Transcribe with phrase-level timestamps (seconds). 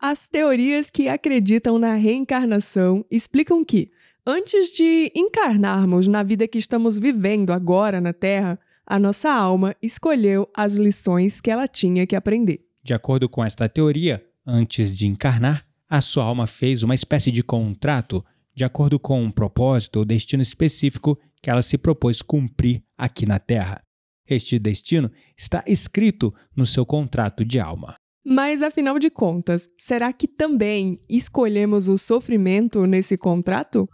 [0.00, 3.90] As teorias que acreditam na reencarnação explicam que,
[4.24, 10.48] antes de encarnarmos na vida que estamos vivendo agora na Terra, a nossa alma escolheu
[10.56, 12.64] as lições que ela tinha que aprender.
[12.80, 17.42] De acordo com esta teoria, antes de encarnar, a sua alma fez uma espécie de
[17.42, 18.24] contrato
[18.54, 23.40] de acordo com um propósito ou destino específico que ela se propôs cumprir aqui na
[23.40, 23.82] Terra.
[24.24, 27.96] Este destino está escrito no seu contrato de alma.
[28.30, 33.88] Mas afinal de contas, será que também escolhemos o sofrimento nesse contrato?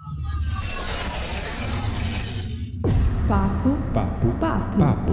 [3.29, 5.13] Papo, Papo, papo, papo,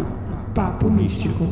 [0.55, 1.45] papo místico.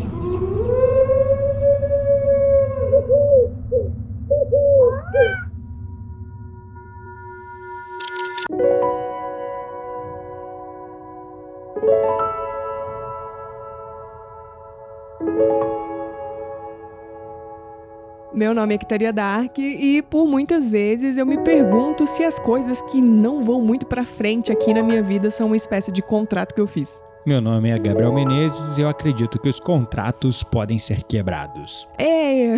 [18.31, 22.79] Meu nome é Kitaria Dark e por muitas vezes eu me pergunto se as coisas
[22.79, 26.53] que não vão muito pra frente aqui na minha vida são uma espécie de contrato
[26.53, 27.03] que eu fiz.
[27.29, 31.87] Meu nome é Gabriel Menezes e eu acredito que os contratos podem ser quebrados.
[31.95, 32.55] É,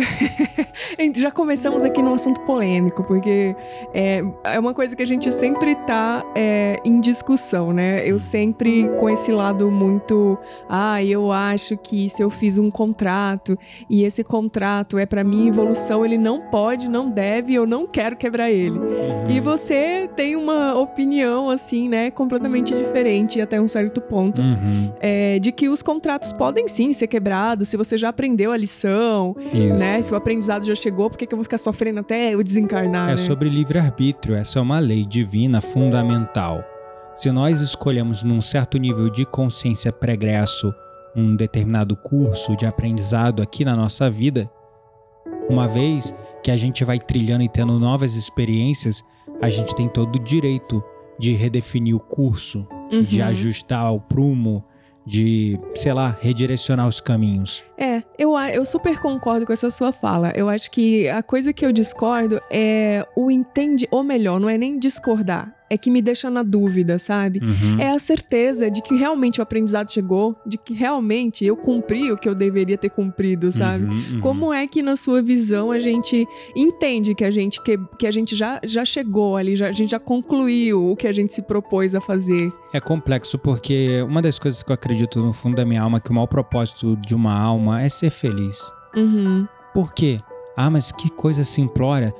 [1.14, 3.54] já começamos aqui num assunto polêmico, porque
[3.92, 8.02] é, é uma coisa que a gente sempre tá é, em discussão, né?
[8.08, 10.38] Eu sempre com esse lado muito,
[10.70, 13.58] ah, eu acho que se eu fiz um contrato
[13.90, 18.16] e esse contrato é para minha evolução, ele não pode, não deve, eu não quero
[18.16, 18.80] quebrar ele.
[19.28, 24.40] E você tem uma opinião assim, né, completamente diferente até um certo ponto.
[24.40, 24.61] Uhum.
[25.00, 29.36] É, de que os contratos podem sim ser quebrados se você já aprendeu a lição,
[29.52, 29.78] Isso.
[29.78, 30.00] né?
[30.02, 33.08] Se o aprendizado já chegou, por que, que eu vou ficar sofrendo até eu desencarnar?
[33.08, 33.16] É né?
[33.16, 36.64] sobre livre-arbítrio, essa é uma lei divina fundamental.
[37.14, 40.72] Se nós escolhemos num certo nível de consciência pregresso
[41.14, 44.50] um determinado curso de aprendizado aqui na nossa vida,
[45.48, 49.04] uma vez que a gente vai trilhando e tendo novas experiências,
[49.40, 50.82] a gente tem todo o direito
[51.18, 52.66] de redefinir o curso,
[53.00, 53.26] de Uhum.
[53.28, 54.62] ajustar o prumo,
[55.04, 57.64] de, sei lá, redirecionar os caminhos.
[57.76, 60.30] É, eu, eu super concordo com essa sua fala.
[60.36, 64.56] Eu acho que a coisa que eu discordo é o entende, ou melhor, não é
[64.56, 67.40] nem discordar, é que me deixa na dúvida, sabe?
[67.42, 67.80] Uhum.
[67.80, 72.16] É a certeza de que realmente o aprendizado chegou, de que realmente eu cumpri o
[72.18, 73.86] que eu deveria ter cumprido, sabe?
[73.86, 74.20] Uhum, uhum.
[74.20, 78.10] Como é que na sua visão a gente entende que a gente que, que a
[78.10, 81.40] gente já, já chegou ali, já, a gente já concluiu o que a gente se
[81.40, 82.52] propôs a fazer?
[82.74, 86.00] É complexo porque uma das coisas que eu acredito no fundo da minha alma é
[86.02, 88.70] que o maior propósito de uma alma é ser feliz.
[88.94, 89.48] Uhum.
[89.72, 90.20] Por quê?
[90.54, 92.12] Ah, mas que coisa simplória.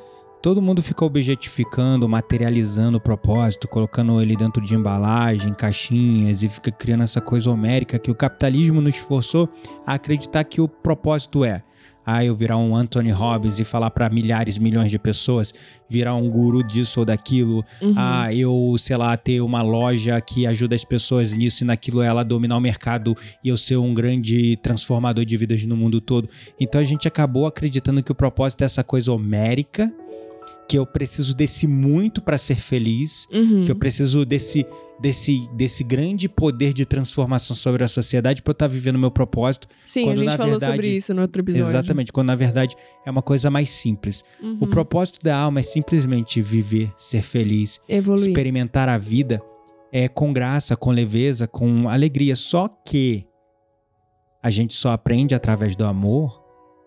[0.42, 6.72] Todo mundo fica objetificando, materializando o propósito, colocando ele dentro de embalagem, caixinhas e fica
[6.72, 9.48] criando essa coisa homérica que o capitalismo nos forçou
[9.86, 11.62] a acreditar que o propósito é.
[12.04, 15.54] Ah, eu virar um Anthony Robbins e falar para milhares, milhões de pessoas,
[15.88, 17.94] virar um guru disso ou daquilo, Uhum.
[17.96, 22.24] ah, eu, sei lá, ter uma loja que ajuda as pessoas nisso e naquilo, ela
[22.24, 23.14] dominar o mercado
[23.44, 26.28] e eu ser um grande transformador de vidas no mundo todo.
[26.58, 29.88] Então a gente acabou acreditando que o propósito é essa coisa homérica,
[30.68, 33.62] que eu preciso desse muito para ser feliz, Uhum.
[33.64, 34.64] que eu preciso desse
[35.00, 39.10] desse desse grande poder de transformação sobre a sociedade para eu estar vivendo o meu
[39.10, 39.66] propósito.
[39.84, 41.68] Sim, a quando gente na falou verdade- sobre isso no outro episódio.
[41.68, 44.24] Exatamente, quando na verdade é uma coisa mais simples.
[44.40, 44.58] Uhum.
[44.60, 48.28] O propósito da alma é simplesmente viver, ser feliz, Evoluir.
[48.28, 49.42] experimentar a vida
[49.92, 52.36] é com graça, com leveza, com alegria.
[52.36, 53.26] Só que
[54.42, 56.40] a gente só aprende através do amor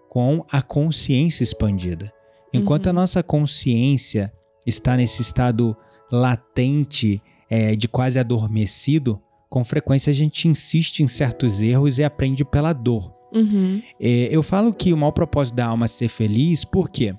[0.09, 2.11] com a consciência expandida.
[2.53, 2.91] Enquanto Uhum.
[2.91, 4.31] a nossa consciência
[4.65, 5.75] está nesse estado
[6.11, 12.43] latente, é, de quase adormecido, com frequência a gente insiste em certos erros e aprende
[12.43, 13.13] pela dor.
[13.33, 13.81] Uhum.
[13.99, 17.13] É, eu falo que o maior propósito da alma é ser feliz, porque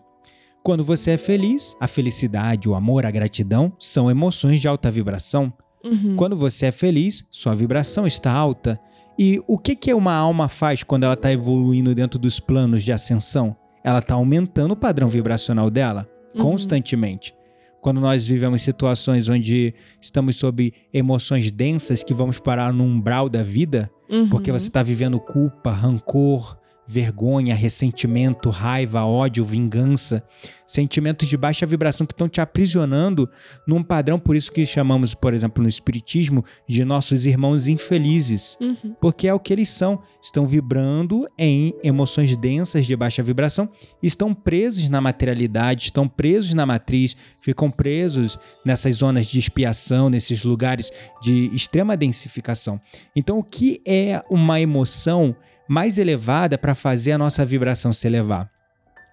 [0.62, 5.52] quando você é feliz, a felicidade, o amor, a gratidão são emoções de alta vibração.
[5.84, 6.16] Uhum.
[6.16, 8.80] Quando você é feliz, sua vibração está alta.
[9.18, 12.92] E o que, que uma alma faz quando ela está evoluindo dentro dos planos de
[12.92, 13.56] ascensão?
[13.86, 16.42] Ela está aumentando o padrão vibracional dela Uhum.
[16.42, 17.32] constantemente.
[17.80, 23.44] Quando nós vivemos situações onde estamos sob emoções densas que vamos parar no umbral da
[23.44, 24.28] vida, Uhum.
[24.28, 30.22] porque você está vivendo culpa, rancor, vergonha, ressentimento, raiva, ódio, vingança,
[30.66, 33.28] sentimentos de baixa vibração que estão te aprisionando
[33.66, 38.94] num padrão, por isso que chamamos, por exemplo, no espiritismo, de nossos irmãos infelizes, Uhum.
[39.00, 43.68] porque é o que eles são, estão vibrando em emoções densas de baixa vibração,
[44.02, 50.42] estão presos na materialidade, estão presos na matriz, ficam presos nessas zonas de expiação, nesses
[50.42, 50.90] lugares
[51.22, 52.80] de extrema densificação.
[53.14, 55.34] Então, o que é uma emoção
[55.68, 58.50] mais elevada para fazer a nossa vibração se elevar?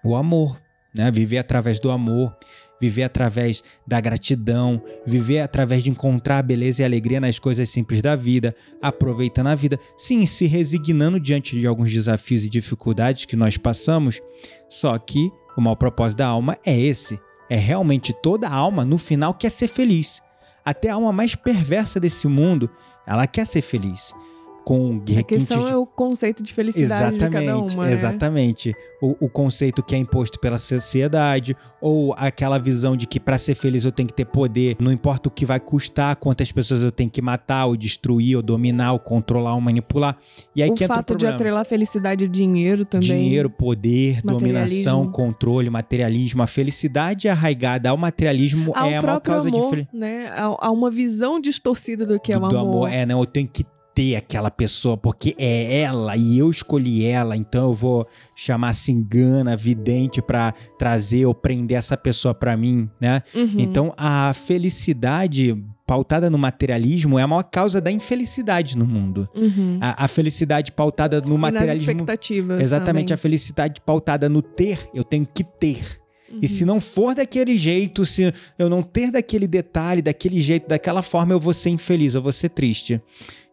[0.04, 0.60] O amor.
[0.94, 1.10] né?
[1.10, 2.36] Viver através do amor,
[2.80, 8.00] viver através da gratidão, viver através de encontrar a beleza e alegria nas coisas simples
[8.00, 13.34] da vida, aproveitando a vida, sim, se resignando diante de alguns desafios e dificuldades que
[13.34, 14.20] nós passamos.
[14.68, 17.18] Só que o mau propósito da alma é esse:
[17.50, 20.22] é realmente toda alma no final quer ser feliz.
[20.64, 22.70] Até a alma mais perversa desse mundo,
[23.06, 24.14] ela quer ser feliz
[24.64, 25.18] com requintes...
[25.18, 27.92] A questão é o conceito de felicidade exatamente, de cada uma, né?
[27.92, 28.74] Exatamente.
[29.00, 33.54] O, o, conceito que é imposto pela sociedade, ou aquela visão de que para ser
[33.54, 36.90] feliz eu tenho que ter poder, não importa o que vai custar, quantas pessoas eu
[36.90, 40.16] tenho que matar, ou destruir, ou dominar, ou controlar, ou manipular.
[40.56, 43.08] E aí o que fato de atrelar felicidade e dinheiro também.
[43.08, 46.42] Dinheiro, poder, dominação, controle, materialismo.
[46.42, 49.98] A felicidade arraigada ao materialismo ao é a maior causa amor, de felicidade.
[49.98, 50.32] Né?
[50.34, 52.58] Há uma visão distorcida do que é o do amor.
[52.58, 52.92] amor.
[52.92, 53.64] É, não, eu tenho que
[53.94, 59.56] ter aquela pessoa, porque é ela e eu escolhi ela, então eu vou chamar cingana,
[59.56, 63.22] vidente para trazer ou prender essa pessoa para mim, né?
[63.34, 63.54] Uhum.
[63.56, 65.56] Então a felicidade
[65.86, 69.28] pautada no materialismo é a maior causa da infelicidade no mundo.
[69.34, 69.78] Uhum.
[69.80, 71.86] A, a, felicidade pautada no materialismo.
[71.86, 72.60] Nas expectativas.
[72.60, 73.14] Exatamente, também.
[73.14, 76.00] a felicidade pautada no ter, eu tenho que ter.
[76.30, 76.40] Uhum.
[76.42, 81.02] E se não for daquele jeito, se eu não ter daquele detalhe, daquele jeito, daquela
[81.02, 83.00] forma, eu vou ser infeliz, eu vou ser triste.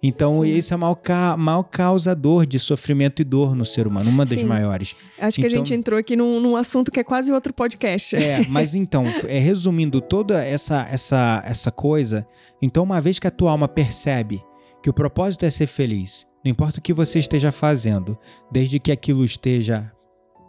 [0.03, 0.49] Então, Sim.
[0.49, 4.45] esse é ca maior causador de sofrimento e dor no ser humano, uma das Sim.
[4.45, 4.95] maiores.
[5.19, 8.15] Acho que então, a gente entrou aqui num, num, assunto que é quase outro podcast.
[8.15, 12.25] É, mas então, é, resumindo toda essa, essa, essa coisa,
[12.59, 14.41] então, uma vez que a tua alma percebe
[14.81, 18.17] que o propósito é ser feliz, não importa o que você esteja fazendo,
[18.51, 19.91] desde que aquilo esteja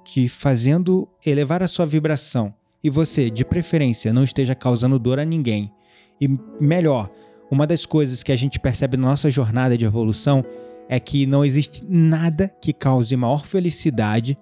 [0.03, 5.25] te fazendo elevar a sua vibração e você, de preferência, não esteja causando dor a
[5.25, 5.73] ninguém.
[6.21, 6.29] E
[6.61, 7.11] melhor,
[7.53, 10.43] uma das coisas que a gente percebe na nossa jornada de evolução
[10.89, 14.39] é que não existe nada que cause maior felicidade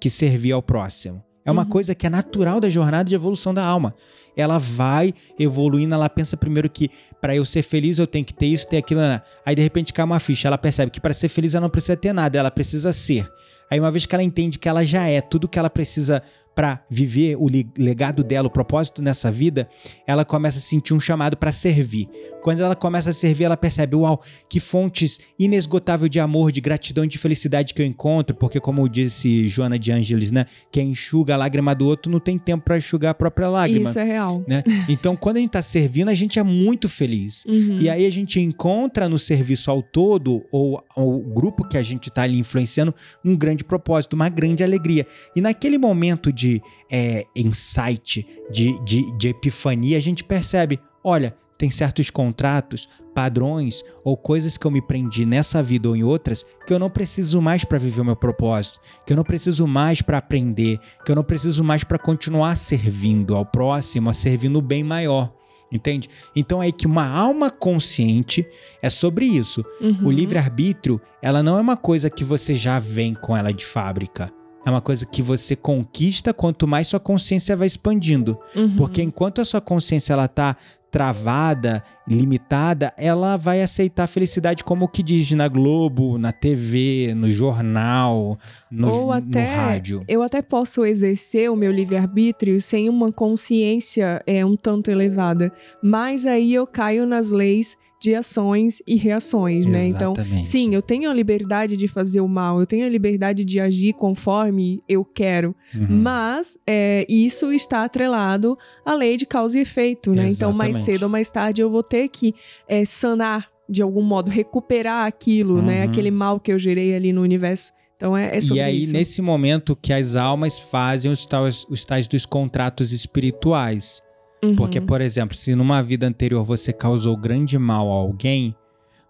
[0.00, 1.20] que servir ao próximo.
[1.44, 1.68] É uma uhum.
[1.68, 3.92] coisa que é natural da jornada de evolução da alma.
[4.36, 6.88] Ela vai evoluindo, ela pensa primeiro que
[7.20, 9.00] para eu ser feliz eu tenho que ter isso, ter aquilo.
[9.00, 9.20] Né?
[9.44, 11.96] Aí de repente cai uma ficha, ela percebe que para ser feliz ela não precisa
[11.96, 13.28] ter nada, ela precisa ser.
[13.68, 16.22] Aí uma vez que ela entende que ela já é tudo que ela precisa
[16.54, 19.68] para viver o legado dela, o propósito nessa vida,
[20.06, 22.08] ela começa a sentir um chamado para servir.
[22.42, 27.06] Quando ela começa a servir, ela percebe, uau, que fontes inesgotável de amor, de gratidão,
[27.06, 31.36] de felicidade que eu encontro, porque como disse Joana de Angelis, né, quem enxuga a
[31.36, 33.88] lágrima do outro não tem tempo para enxugar a própria lágrima.
[33.88, 34.44] Isso é real.
[34.46, 34.62] Né?
[34.88, 37.44] Então, quando a gente tá servindo, a gente é muito feliz.
[37.46, 37.78] Uhum.
[37.80, 42.10] E aí a gente encontra no serviço ao todo ou ao grupo que a gente
[42.10, 45.06] tá ali influenciando um grande propósito, uma grande alegria.
[45.34, 51.34] E naquele momento de de é, insight, de, de, de epifania, a gente percebe: olha,
[51.56, 56.44] tem certos contratos, padrões ou coisas que eu me prendi nessa vida ou em outras
[56.66, 60.02] que eu não preciso mais para viver o meu propósito, que eu não preciso mais
[60.02, 64.62] para aprender, que eu não preciso mais para continuar servindo ao próximo, a servindo o
[64.62, 65.32] bem maior.
[65.72, 66.08] Entende?
[66.36, 68.46] Então é que uma alma consciente
[68.82, 69.64] é sobre isso.
[69.80, 70.06] Uhum.
[70.06, 74.30] O livre-arbítrio, ela não é uma coisa que você já vem com ela de fábrica.
[74.64, 78.38] É uma coisa que você conquista quanto mais sua consciência vai expandindo.
[78.56, 78.76] Uhum.
[78.76, 80.56] Porque enquanto a sua consciência ela tá
[80.94, 87.12] travada, limitada, ela vai aceitar a felicidade como o que diz na Globo, na TV,
[87.16, 88.38] no jornal,
[88.70, 90.04] no, Ou até, no rádio.
[90.06, 95.52] Eu até posso exercer o meu livre-arbítrio sem uma consciência é, um tanto elevada.
[95.82, 99.86] Mas aí eu caio nas leis de ações e reações, né?
[99.86, 100.12] Então,
[100.44, 103.94] sim, eu tenho a liberdade de fazer o mal, eu tenho a liberdade de agir
[103.94, 105.86] conforme eu quero, uhum.
[105.88, 110.26] mas é, isso está atrelado à lei de causa e efeito, né?
[110.26, 110.36] Exatamente.
[110.36, 112.34] Então, mais cedo ou mais tarde eu vou ter que
[112.68, 115.60] é, sanar de algum modo, recuperar aquilo, né?
[115.60, 115.66] uhum.
[115.66, 115.82] né?
[115.84, 117.72] Aquele mal que eu gerei ali no universo.
[117.96, 118.92] Então é, é sobre E aí, isso.
[118.92, 124.02] nesse momento que as almas fazem os tais, os tais dos contratos espirituais.
[124.44, 124.56] Uhum.
[124.56, 128.54] Porque, por exemplo, se numa vida anterior você causou grande mal a alguém,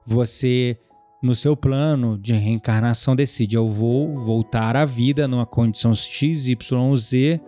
[0.07, 0.79] você,
[1.23, 6.97] no seu plano de reencarnação, decide: eu vou voltar à vida numa condição X, Y,
[6.97, 7.41] Z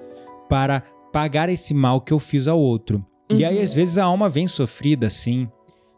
[0.49, 3.05] para pagar esse mal que eu fiz ao outro.
[3.31, 3.39] Uhum.
[3.39, 5.49] E aí, às vezes, a alma vem sofrida, sim.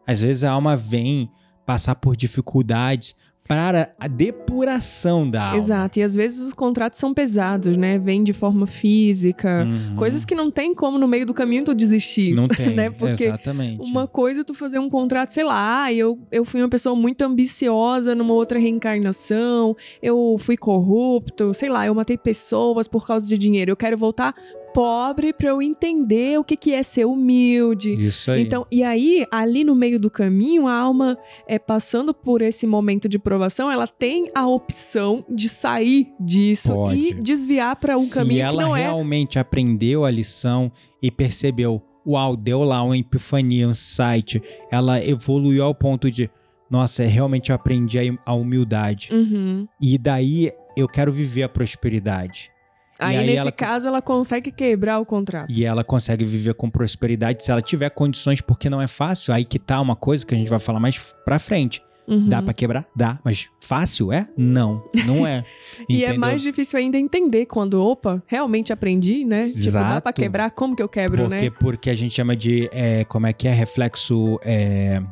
[0.07, 1.31] Às vezes a alma vem
[1.67, 3.15] passar por dificuldades,
[3.49, 5.57] para a depuração da alma.
[5.57, 7.99] Exato, e às vezes os contratos são pesados, né?
[7.99, 9.97] Vêm de forma física, Uhum.
[9.97, 12.35] coisas que não tem como no meio do caminho tu desistir.
[12.35, 12.91] Não tem, né?
[12.91, 13.91] Porque exatamente.
[13.91, 17.23] Uma coisa é tu fazer um contrato, sei lá, eu, eu fui uma pessoa muito
[17.23, 23.39] ambiciosa numa outra reencarnação, eu fui corrupto, sei lá, eu matei pessoas por causa de
[23.39, 24.35] dinheiro, eu quero voltar
[24.73, 27.91] pobre para eu entender o que, que é ser humilde.
[28.07, 28.43] Isso aí.
[28.43, 33.09] Então, e aí, ali no meio do caminho, a alma é passando por esse momento
[33.09, 36.97] de provação, ela tem a opção de sair disso Pode.
[36.97, 40.71] e desviar para um Se caminho ela que não é realmente aprendeu a lição
[41.03, 46.31] e percebeu, uau, deu lá uma epifania, um site, ela evoluiu ao ponto de,
[46.71, 49.11] nossa, realmente eu aprendi a- a humildade.
[49.13, 49.67] Uhum.
[49.81, 52.51] E daí eu quero viver a prosperidade.
[52.99, 55.51] Aí, aí nesse ela- caso, ela consegue quebrar o contrato.
[55.51, 59.33] E ela consegue viver com prosperidade se ela tiver condições, porque não é fácil.
[59.33, 61.83] Aí que tá uma coisa que a gente vai falar mais pra frente.
[62.09, 62.27] Uhum.
[62.27, 62.87] Dá pra quebrar?
[62.97, 63.19] Dá.
[63.23, 64.27] Mas fácil é?
[64.35, 64.83] Não.
[65.05, 65.45] Não é.
[65.91, 69.43] E é mais difícil ainda entender quando, opa, realmente aprendi, né?
[69.47, 70.13] Tipo, dá pra Exato.
[70.15, 71.57] quebrar, como que eu quebro, porque, né?
[71.61, 72.69] porque a gente chama de.
[72.73, 73.53] é, como é que é?
[73.53, 74.41] Reflexo.
[74.43, 75.03] é,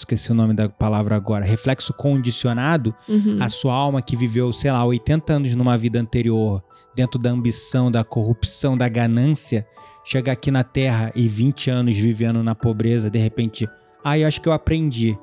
[0.00, 1.44] esqueci o nome da palavra agora.
[1.44, 2.94] Reflexo condicionado.
[3.08, 3.38] Uhum.
[3.40, 6.62] A sua alma que viveu, sei lá, 80 anos numa vida anterior,
[6.94, 9.66] dentro da ambição, da corrupção, da ganância,
[10.04, 13.68] chegar aqui na Terra e 20 anos vivendo na pobreza, de repente,
[14.04, 15.18] ah, eu acho que eu aprendi.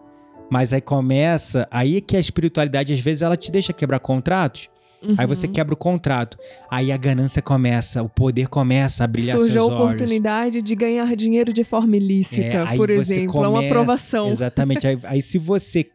[0.51, 4.69] Mas aí começa, aí é que a espiritualidade às vezes ela te deixa quebrar contratos.
[5.17, 5.53] Aí você Uhum.
[5.53, 6.37] quebra o contrato.
[6.69, 9.79] Aí a ganância começa, o poder começa a brilhar Surge a seus olhos.
[9.85, 13.37] oportunidade de ganhar dinheiro de forma ilícita, É, por exemplo.
[13.43, 14.27] é uma começa- aprovação.
[14.29, 14.87] Exatamente.
[14.87, 15.85] aí, aí se você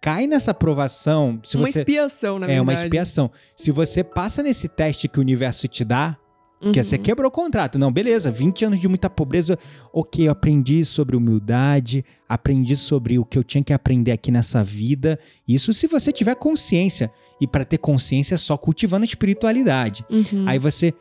[0.00, 2.60] cai nessa aprovação, se uma você expiação, na é verdade.
[2.70, 3.30] uma expiação.
[3.56, 6.16] Se você passa nesse teste que o universo te dá,
[6.72, 6.84] que Uhum.
[6.84, 7.78] você quebrou o contrato.
[7.78, 9.58] Não, beleza, 20 anos de muita pobreza.
[9.92, 14.62] Ok, eu aprendi sobre humildade, aprendi sobre o que eu tinha que aprender aqui nessa
[14.64, 15.18] vida.
[15.46, 17.10] Isso se você tiver consciência.
[17.40, 20.04] E para ter consciência é só cultivando a espiritualidade.
[20.10, 20.44] Uhum.
[20.46, 20.92] Aí você,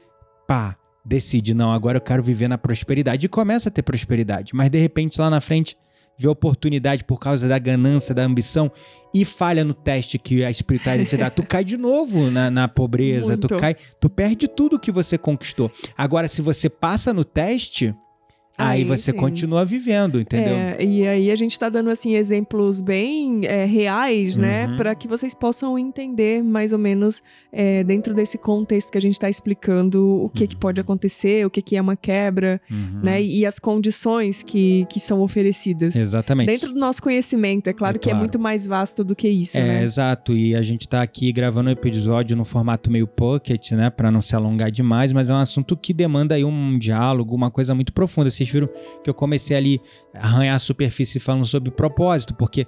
[0.48, 4.56] pá, decide, não, agora eu quero viver na prosperidade e começa a ter prosperidade.
[4.56, 5.76] Mas de repente lá na frente
[6.18, 8.72] vê oportunidade por causa da ganância, da ambição
[9.14, 11.30] e falha no teste que a espiritualidade te dá.
[11.30, 13.62] Tu cai de novo na, na pobreza, tu Muito.
[13.62, 15.72] cai, tu perde tudo que você conquistou.
[15.98, 17.96] Agora, se você passa no teste,
[18.58, 19.18] aí, Aí você sim.
[19.18, 20.54] continua vivendo, entendeu?
[20.54, 24.76] É, e aí a gente tá dando assim exemplos bem é, reais, né, Uhum.
[24.76, 29.20] para que vocês possam entender mais ou menos é, dentro desse contexto que a gente
[29.20, 33.02] tá explicando o que que pode acontecer, o que que é uma quebra, Uhum.
[33.04, 35.96] né, e as condições que, que são oferecidas.
[35.96, 36.48] Exatamente.
[36.48, 38.20] Dentro do nosso conhecimento, é claro É que é claro.
[38.20, 39.84] muito mais vasto do que isso, É, né?
[39.84, 40.36] exato.
[40.36, 43.90] E a gente tá aqui gravando um episódio no formato meio pocket, né?
[43.90, 47.50] Pra não se alongar demais, mas é um assunto que demanda aí um diálogo, uma
[47.52, 48.30] coisa muito profunda.
[48.44, 48.70] Vocês viram
[49.04, 49.82] que eu comecei ali
[50.14, 52.66] a arranhar a superfície falando sobre propósito, porque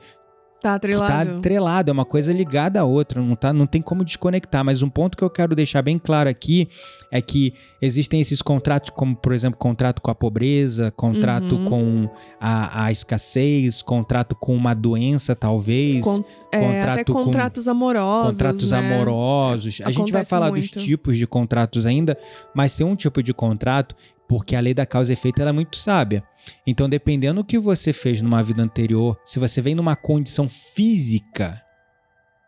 [0.61, 1.37] Tá tá atrelado.
[1.37, 4.65] atrelado, é uma coisa ligada à outra, não, tá, não tem como desconectar.
[4.65, 6.67] Mas um ponto que eu quero deixar bem claro aqui
[7.11, 11.65] é que existem esses contratos, como por exemplo, contrato com a pobreza, contrato Uhum.
[11.65, 16.03] com a, a escassez, contrato com uma doença, talvez.
[16.03, 16.65] Con- é, até
[17.03, 18.31] contrato com- contratos amorosos.
[18.31, 18.77] contratos né?
[18.79, 19.81] amorosos.
[19.85, 20.73] A gente vai Acontece falar muito.
[20.73, 22.17] dos tipos de contratos ainda,
[22.55, 23.95] mas tem um tipo de contrato
[24.27, 26.23] porque a lei da causa e efeito é muito sábia.
[26.65, 31.61] Então, dependendo do que você fez numa vida anterior, se você vem numa condição física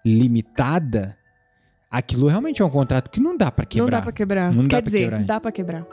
[0.05, 1.17] limitada,
[1.89, 3.83] aquilo realmente é um contrato que não dá pra quebrar.
[3.85, 4.55] Não dá pra quebrar.
[4.55, 5.23] Não dá Quer pra dizer, quebrar.
[5.23, 5.85] dá pra quebrar.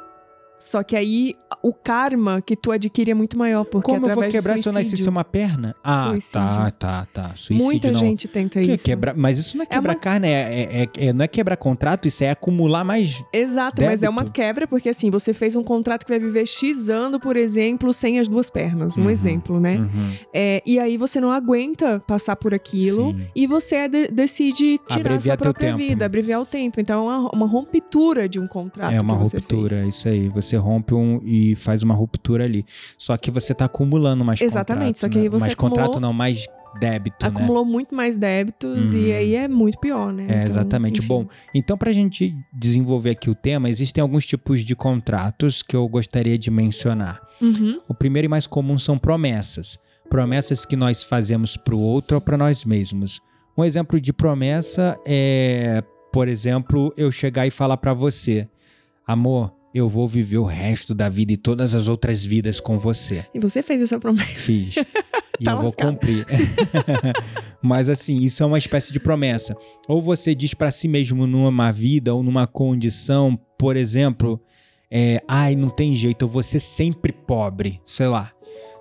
[0.58, 4.24] Só que aí o karma que tu adquire é muito maior, porque Como eu vou
[4.28, 5.74] quebrar se eu sem uma perna?
[5.84, 6.40] Ah, Suicídio.
[6.40, 7.28] tá, tá, tá.
[7.36, 8.00] Suicídio Muita não.
[8.00, 8.84] gente tenta Que isso.
[8.84, 11.28] quebrar- mas isso não é É quebrar uma- carne, é, é- é- é- não é
[11.28, 13.22] quebrar contrato, isso é acumular mais.
[13.32, 14.32] Exato, mas é uma Débito.
[14.34, 18.18] quebra, porque assim, você fez um contrato que vai viver X anos, por exemplo, sem
[18.18, 18.96] as duas pernas.
[18.96, 19.10] Um Uhum.
[19.10, 19.76] exemplo, né?
[19.76, 20.12] Uhum.
[20.32, 23.26] É, e aí você não aguenta passar por aquilo Sim.
[23.36, 26.80] e você de- decide tirar a Abreviar sua própria vida, abreviar o tempo.
[26.80, 28.94] Então é uma, uma rompitura de um contrato.
[28.94, 30.28] É uma ruptura, isso aí.
[30.30, 32.64] Você rompe um e faz uma ruptura ali.
[32.98, 35.30] Só que você tá acumulando mais Exatamente, contratos, só que aí né?
[35.30, 36.46] você mais acumulou- contrato não, mais
[36.80, 37.28] débito, né?
[37.28, 38.98] Acumulou muito mais débitos Uhum.
[39.00, 40.24] e aí é muito pior, né?
[40.24, 40.98] É, Então, exatamente.
[40.98, 41.06] enfim.
[41.08, 45.86] Bom, então pra gente desenvolver aqui o tema, existem alguns tipos de contratos que eu
[45.88, 47.20] gostaria de mencionar.
[47.40, 47.80] Uhum.
[47.88, 49.78] O primeiro e mais comum são promessas.
[50.10, 53.20] Promessas que nós fazemos pro outro ou para nós mesmos.
[53.56, 55.80] Um exemplo de promessa é,
[56.12, 58.48] por exemplo, eu chegar e falar pra você:
[59.06, 63.26] "Amor, eu vou viver o resto da vida e todas as outras vidas com você".
[63.34, 64.30] E você fez essa promessa.
[64.30, 64.74] Fiz.
[65.40, 65.90] E Tá eu vou lascado.
[65.90, 66.24] cumprir.
[67.60, 69.56] Mas assim, isso é uma espécie de promessa.
[69.88, 74.40] Ou você diz pra si mesmo numa vida ou numa condição, por exemplo,
[74.88, 78.30] é, ai, não tem jeito, eu vou ser sempre pobre, sei lá.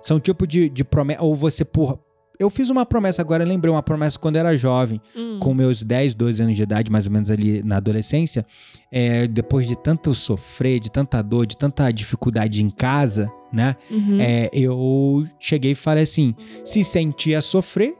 [0.00, 1.22] São tipo de, de promessa.
[1.22, 1.98] Ou você, por.
[2.38, 5.38] Eu fiz uma promessa agora, eu lembrei uma promessa quando eu era jovem, Hum.
[5.40, 8.44] com meus 10, 12 anos de idade, mais ou menos ali na adolescência.
[8.90, 13.76] É, depois de tanto sofrer, de tanta dor, de tanta dificuldade em casa, né?
[13.90, 14.20] Uhum.
[14.20, 17.94] É, eu cheguei e falei assim: se sentia sofrer,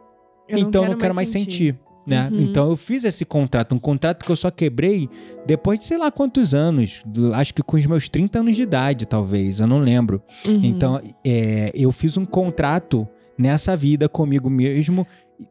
[0.49, 1.79] Eu então não quero mais sentir.
[2.07, 2.29] né?
[2.31, 2.41] Uhum.
[2.41, 5.09] Então eu fiz esse contrato, um contrato que eu só quebrei
[5.47, 7.03] depois de sei lá quantos anos,
[7.35, 10.21] acho que com os meus 30 anos de idade, talvez, eu não lembro.
[10.47, 10.61] Uhum.
[10.63, 15.07] Então, é, eu fiz um contrato nessa vida comigo mesmo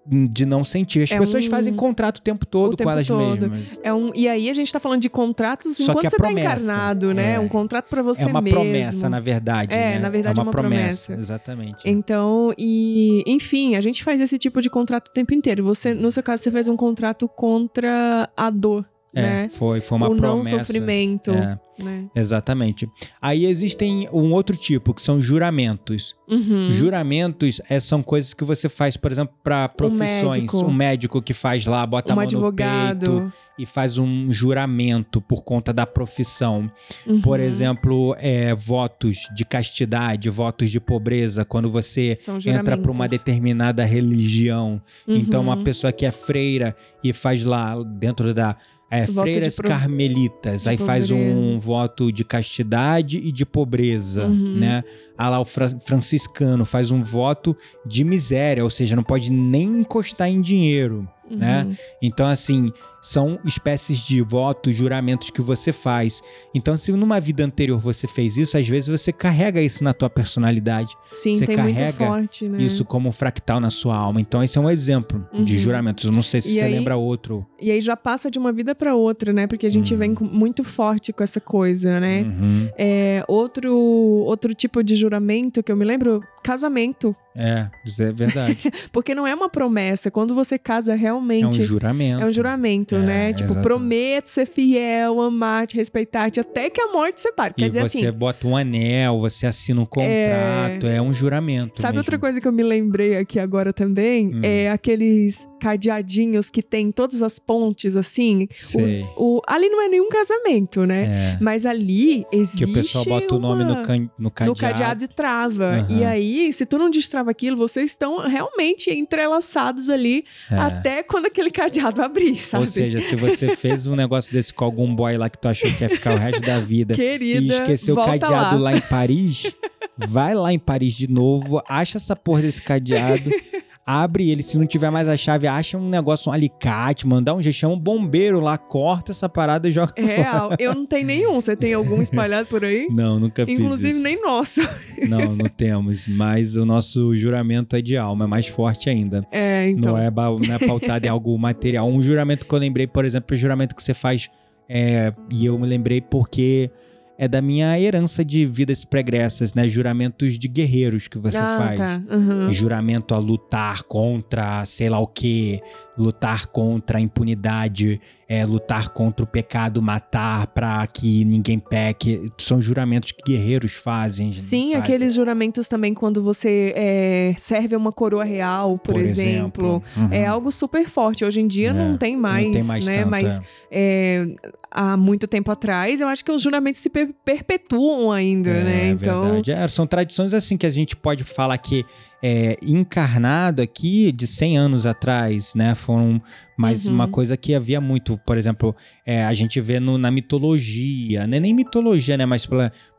[0.08, 1.02] de não sentir.
[1.04, 3.50] As É pessoas um- fazem contrato o tempo todo O tempo com elas todo.
[3.50, 3.80] mesmas.
[3.84, 6.48] É um, e aí a gente tá falando de contratos Só enquanto é você promessa.
[6.50, 7.34] tá encarnado, né?
[7.34, 7.40] É.
[7.40, 8.60] Um contrato pra você É uma mesmo.
[8.62, 9.76] promessa, na verdade.
[9.76, 10.00] É, né?
[10.00, 11.08] na verdade é é uma, uma promessa.
[11.08, 11.22] promessa.
[11.34, 11.84] Exatamente.
[11.90, 15.64] Então, e enfim, a gente faz esse tipo de contrato o tempo inteiro.
[15.66, 19.50] Você, no seu caso, você fez um contrato contra a dor, É, né?
[19.50, 20.58] foi, foi uma o promessa.
[20.58, 22.06] não sofrimento, É, né?
[22.16, 22.90] exatamente.
[23.22, 26.16] Aí existem um outro tipo, que são juramentos.
[26.28, 26.72] Uhum.
[26.72, 30.38] Juramentos é, são coisas que você faz, por exemplo, para profissões.
[30.38, 30.66] médico.
[30.66, 33.34] Um médico que faz lá, bota a um mão no peito advogado.
[33.60, 36.72] e faz um juramento por conta da profissão.
[37.06, 37.22] Uhum.
[37.22, 42.18] Por exemplo, é, votos de castidade, votos de pobreza, quando você
[42.48, 44.82] entra para uma determinada religião.
[45.08, 45.64] Então, uma Uhum.
[45.64, 48.56] pessoa que é freira e faz lá dentro da.
[48.96, 51.58] É, Voto freiras pro- carmelitas, de aí faz um pobreza.
[51.60, 54.58] voto de castidade e de pobreza, Uhum.
[54.60, 54.84] né?
[55.18, 59.64] Ah lá, o fra- franciscano faz um voto de miséria, ou seja, não pode nem
[59.80, 61.64] encostar em dinheiro, né?
[61.64, 61.76] Uhum.
[62.02, 66.22] Então, assim, são espécies de votos, juramentos que você faz.
[66.56, 70.10] Então, se numa vida anterior você fez isso, às vezes você carrega isso na tua
[70.10, 72.62] personalidade, Sim, Você tem muito carrega forte, né?
[72.62, 74.20] isso como um fractal na sua alma.
[74.22, 75.60] Então, esse é um exemplo de Uhum.
[75.60, 76.06] juramentos.
[76.06, 77.46] Eu não sei se E você aí- lembra outro.
[77.60, 79.48] E aí já passa de uma vida pra outra, né?
[79.48, 80.00] Porque a gente Uhum.
[80.00, 82.22] vem muito forte com essa coisa, né?
[82.24, 82.70] Uhum.
[82.78, 87.16] É, outro, outro tipo de juramento que eu me lembro, casamento.
[87.36, 88.72] É, isso é verdade.
[88.92, 90.12] Porque não é uma promessa.
[90.12, 91.62] Quando você casa é um realmente.
[91.64, 92.22] juramento.
[92.22, 93.28] É um juramento, É, né?
[93.34, 93.64] Tipo, exatamente.
[93.64, 97.54] prometo ser fiel, amar-te, respeitar-te, até que a morte separe.
[97.54, 101.80] Quer E dizer você assim, bota um anel, você assina um contrato, é, um juramento.
[101.80, 102.00] sabe mesmo.
[102.02, 104.28] outra coisa que eu me lembrei aqui agora também?
[104.36, 104.42] Hum.
[104.44, 108.48] É aqueles cadeadinhos que tem todas as pontes, assim.
[108.60, 111.36] Os- o, ali não é nenhum casamento, né?
[111.36, 111.38] É.
[111.42, 112.66] Mas ali existe.
[112.66, 113.98] Que o pessoal bota o nome uma- no, can...
[114.00, 114.60] no no cadeado.
[114.60, 115.66] cadeado e trava.
[115.80, 115.88] Aham.
[115.90, 116.90] E aí, se tu não
[117.30, 120.58] aquilo, vocês estão realmente entrelaçados ali É.
[120.58, 122.62] até quando aquele cadeado abrir, sabe?
[122.64, 125.72] Ou seja, se você fez um negócio desse com algum boy lá que tu achou
[125.74, 128.72] que ia ficar o resto da vida Querida, e esqueceu o cadeado lá.
[128.72, 128.78] lá.
[128.78, 129.54] em Paris,
[129.98, 133.30] vai lá em Paris de novo, acha essa porra desse cadeado,
[133.86, 137.42] abre ele, se não tiver mais a chave, acha um negócio, um alicate, mandar um
[137.42, 140.08] jeito, chama um bombeiro lá, corta essa parada e joga fora.
[140.08, 140.50] Real.
[140.58, 141.42] Eu não tenho nenhum.
[141.42, 142.88] Você tem algum espalhado por aí?
[142.90, 144.62] Não, nunca fiz Inclusive, nem nosso.
[145.08, 149.28] Não, não temos, mas o nosso juramento é de alma, é mais forte ainda.
[149.32, 149.94] É, então.
[149.94, 151.88] Não, é, não é pautado em algo material.
[151.88, 154.30] Um juramento que eu lembrei, por exemplo, é o juramento que você faz,
[154.70, 156.72] é, e eu me lembrei porque
[157.18, 159.68] é da minha herança de vidas pregressas, né?
[159.68, 161.80] Juramentos de guerreiros que você ah, faz.
[161.80, 162.02] tá.
[162.12, 162.52] Uhum.
[162.52, 165.62] Juramento a lutar contra sei lá o que,
[165.98, 172.32] lutar contra a impunidade, é, lutar contra o pecado, matar pra que ninguém peque.
[172.38, 174.34] São juramentos que guerreiros fazem.
[174.34, 174.76] Sim, fazem.
[174.76, 179.84] aqueles juramentos também quando você é, serve uma coroa real, por, exemplo.
[179.96, 180.10] Uhum.
[180.12, 181.24] É algo super forte.
[181.24, 182.98] Hoje em dia É, não tem mais, não tem mais né?
[182.98, 183.42] tanto, Mas é.
[183.72, 184.28] é,
[184.74, 188.90] há muito tempo atrás, eu acho que os juramentos se per- perpetuam ainda, É, né?
[188.90, 189.52] Então, verdade.
[189.52, 191.86] É, são tradições assim que a gente pode falar que
[192.26, 195.76] é encarnado aqui de 100 anos atrás, né?
[195.76, 196.22] Foram
[196.56, 196.94] mas Uhum.
[196.94, 201.38] uma coisa que havia muito, por exemplo, é, a gente vê no- na mitologia, não
[201.38, 202.28] é nem mitologia, né?
[202.28, 202.46] Mas,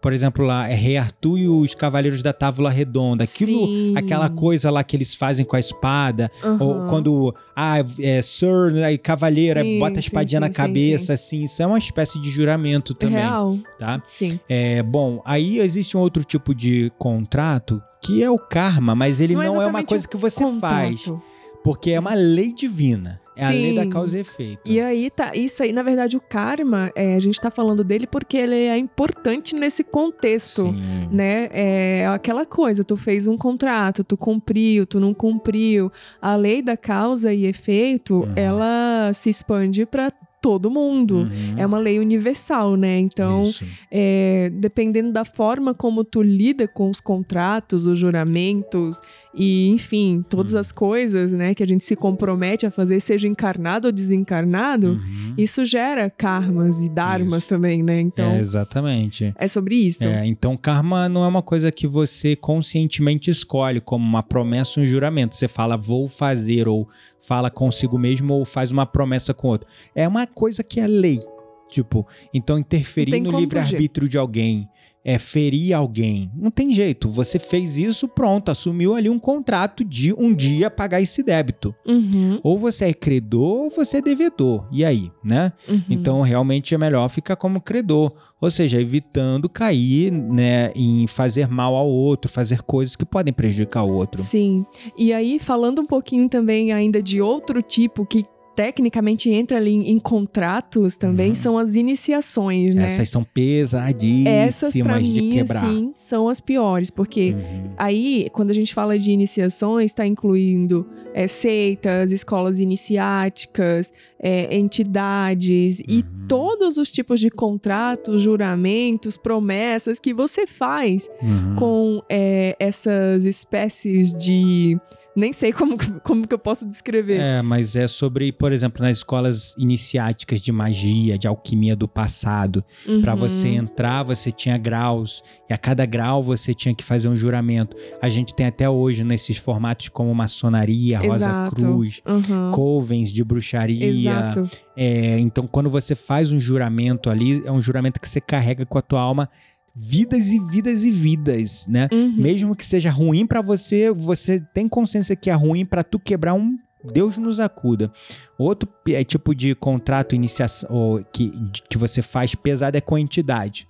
[0.02, 3.22] por exemplo, lá, é Rei Arthur e os Cavaleiros da Távola Redonda.
[3.22, 3.92] Aquilo, Sim.
[3.96, 6.86] aquela coisa lá que eles fazem com a espada, ou Aham.
[6.88, 11.12] quando, ah, é Sir, aí Cavaleiro, aí Sim, bota a espadinha sim, na sim, cabeça,
[11.12, 13.56] assim, isso é uma espécie de juramento também, Real.
[13.78, 14.02] tá?
[14.08, 14.38] Sim.
[14.48, 19.34] É, bom, aí existe um outro tipo de contrato que é o karma, mas ele
[19.34, 21.22] Não é não, é uma coisa que você faz, Contrato.
[21.62, 23.20] porque é uma lei divina.
[23.36, 23.90] É a lei da Sim.
[23.90, 24.60] causa e efeito.
[24.64, 28.06] E aí tá, isso aí, na verdade, o karma, é, a gente tá falando dele
[28.06, 30.66] porque ele é importante nesse contexto.
[30.66, 31.08] Sim.
[31.10, 31.48] Né?
[31.50, 35.90] É aquela coisa, tu fez um contrato, tu cumpriu, tu não cumpriu.
[36.22, 38.32] A lei da causa e efeito, Uhum.
[38.36, 40.12] ela se expande para
[40.44, 41.20] todo mundo.
[41.20, 41.54] Uhum.
[41.56, 42.98] É uma lei universal, né?
[42.98, 43.64] Então, Isso.
[43.90, 49.00] é, dependendo da forma como tu lida com os contratos, os juramentos
[49.34, 50.60] e, enfim, todas Uhum.
[50.60, 55.34] as coisas, né, que a gente se compromete a fazer, seja encarnado ou desencarnado, Uhum.
[55.38, 57.98] isso gera karmas e dharmas também, né?
[58.00, 59.34] Então, É, é, exatamente.
[59.48, 60.06] sobre isso.
[60.06, 64.84] É, então, karma não é uma coisa que você conscientemente escolhe como uma promessa um
[64.84, 65.34] juramento.
[65.34, 66.86] Você fala, vou fazer, ou
[67.26, 69.66] fala consigo mesmo, ou faz uma promessa com outro.
[69.94, 71.20] É uma coisa que é lei.
[71.68, 74.68] Tipo, então interferir no livre-arbítrio de alguém
[75.04, 76.30] é ferir alguém.
[76.34, 77.08] Não tem jeito.
[77.10, 81.74] Você fez isso, pronto, assumiu ali um contrato de um dia pagar esse débito.
[81.86, 82.40] Uhum.
[82.42, 84.66] Ou você é credor ou você é devedor.
[84.72, 85.52] E aí, né?
[85.68, 85.82] Uhum.
[85.90, 91.74] Então realmente é melhor ficar como credor, ou seja, evitando cair, né, em fazer mal
[91.74, 94.22] ao outro, fazer coisas que podem prejudicar o outro.
[94.22, 94.64] Sim.
[94.96, 99.90] E aí falando um pouquinho também ainda de outro tipo que tecnicamente entra ali em,
[99.90, 101.34] em contratos também Uhum.
[101.34, 102.84] são as iniciações, né?
[102.84, 105.64] Essas são pesadíssimas Essas pra de mim quebrar.
[105.64, 107.64] assim são as piores, porque Uhum.
[107.76, 115.80] Aí, quando a gente fala de iniciações, está incluindo é, seitas, escolas iniciáticas, é, entidades
[115.80, 116.26] e Uhum.
[116.28, 121.56] todos os tipos de contratos, juramentos, promessas que você faz Uhum.
[121.56, 124.78] com é, essas espécies de.
[125.16, 127.20] Nem sei como, como que eu posso descrever.
[127.20, 132.64] É, mas é sobre, por exemplo, nas escolas iniciáticas de magia, de alquimia do passado.
[133.00, 133.20] Pra Uhum.
[133.20, 137.76] você entrar, você tinha graus, e a cada grau você tinha que fazer um juramento.
[138.02, 141.44] A gente tem até hoje nesses formatos como maçonaria, Rosa.
[141.54, 142.50] Cruz, Uhum.
[142.50, 143.86] covens de bruxaria.
[143.86, 144.48] Exato.
[144.76, 148.78] É, então, quando você faz um juramento ali, é um juramento que você carrega com
[148.78, 149.30] a tua alma
[149.74, 151.88] vidas e vidas e vidas, né?
[151.92, 152.14] Uhum.
[152.16, 156.34] Mesmo que seja ruim pra você, você tem consciência que é ruim pra tu quebrar
[156.34, 156.56] um
[156.92, 157.90] Deus nos acuda.
[158.36, 161.32] Outro é tipo de contrato iniciação que,
[161.68, 163.66] que você faz pesado é com a entidade.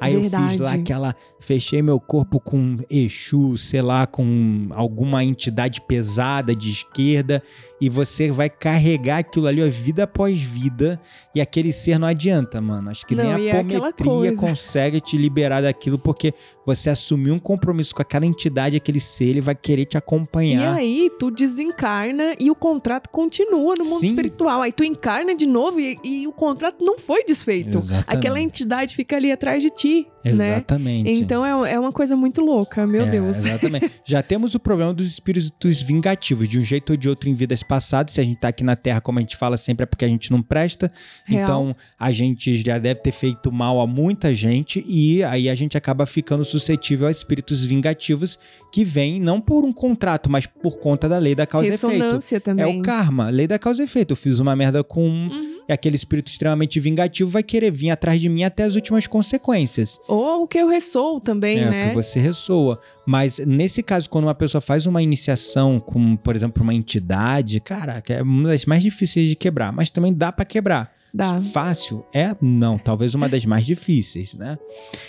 [0.00, 0.80] Aí eu fiz lá Verdade.
[0.80, 1.14] aquela.
[1.38, 7.42] Fechei meu corpo com Exu, sei lá, com alguma entidade pesada de esquerda.
[7.80, 11.00] E você vai carregar aquilo ali, ó, vida após vida.
[11.34, 12.90] E aquele ser não adianta, mano.
[12.90, 16.32] Acho que Não, nem e a é apometria consegue te liberar daquilo, porque
[16.64, 20.74] você assumiu um compromisso com aquela entidade, aquele ser, ele vai querer te E acompanhar.
[20.74, 24.06] aí, tu desencarna e o contrato continua no mundo Sim.
[24.06, 24.62] espiritual.
[24.62, 27.78] Aí tu encarna de novo e, e o contrato não foi desfeito.
[27.78, 28.16] Exatamente.
[28.16, 30.06] Aquela entidade fica ali atrás de ti, né?
[30.24, 31.10] Exatamente.
[31.10, 33.38] Então é, é uma coisa muito louca, meu É, Deus.
[33.44, 33.90] Exatamente.
[34.04, 37.62] Já temos o problema dos espíritos vingativos, de um jeito ou de outro em vidas
[37.62, 38.14] passadas.
[38.14, 40.08] Se a gente tá aqui na Terra, como a gente fala sempre, é porque a
[40.08, 40.90] gente não presta.
[41.24, 41.42] Real.
[41.42, 45.76] Então, a gente já deve ter feito mal a muita gente e aí a gente
[45.76, 48.38] acaba ficando suscetível a espíritos vingativos
[48.72, 51.92] que vêm não por um contrato, mas por conta da lei da causa e efeito.
[51.92, 52.80] Ressonância É também.
[52.80, 54.12] o karma, lei da causa e efeito.
[54.12, 55.60] Eu fiz uma merda com um, Uhum.
[55.68, 59.98] e aquele espírito extremamente vingativo vai querer vir atrás de mim até as últimas consequências.
[60.10, 61.88] Ou o que eu ressoo também, É, né?
[61.90, 62.80] que você ressoa.
[63.06, 68.14] Mas nesse caso, quando uma pessoa faz uma iniciação com, por exemplo, uma entidade, caraca,
[68.14, 69.72] é uma das mais difíceis de quebrar.
[69.72, 70.92] Mas também dá pra quebrar.
[71.12, 71.40] Dá.
[71.40, 72.04] Fácil?
[72.14, 72.36] É?
[72.40, 72.78] Não.
[72.78, 74.58] Talvez uma das mais difíceis, né?